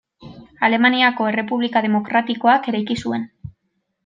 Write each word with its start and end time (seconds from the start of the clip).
Alemaniako 0.67 1.27
Errepublika 1.33 1.83
demokratikoak 1.89 2.71
eraiki 2.73 2.99
zuen. 3.05 3.29